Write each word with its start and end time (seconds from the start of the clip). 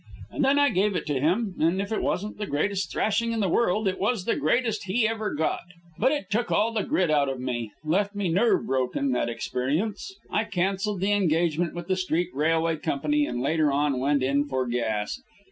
And 0.31 0.43
then 0.43 0.57
I 0.57 0.71
gave 0.71 0.95
it 0.95 1.05
to 1.05 1.19
him, 1.19 1.53
and 1.59 1.79
if 1.79 1.91
it 1.91 2.01
wasn't 2.01 2.39
the 2.39 2.47
greatest 2.47 2.91
thrashing 2.91 3.33
in 3.33 3.39
the 3.39 3.47
world, 3.47 3.87
it 3.87 3.99
was 3.99 4.25
the 4.25 4.35
greatest 4.35 4.85
he 4.85 5.07
ever 5.07 5.31
got. 5.31 5.61
But 5.99 6.11
it 6.11 6.31
took 6.31 6.51
all 6.51 6.73
the 6.73 6.81
grit 6.83 7.11
out 7.11 7.29
of 7.29 7.39
me, 7.39 7.71
left 7.83 8.15
me 8.15 8.27
nerve 8.27 8.65
broken, 8.65 9.11
that 9.11 9.29
experience. 9.29 10.15
I 10.31 10.45
canceled 10.45 11.01
the 11.01 11.11
engagement 11.11 11.75
with 11.75 11.85
the 11.87 11.95
street 11.95 12.29
railway 12.33 12.77
company, 12.77 13.27
and 13.27 13.41
later 13.41 13.71
on 13.71 13.99
went 13.99 14.23
in 14.23 14.45
for 14.45 14.65
gas. 14.65 15.21